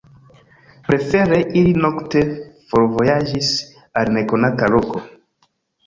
[0.87, 2.25] Prefere ili nokte
[2.73, 3.55] forvojaĝis
[4.03, 5.09] al nekonata loko.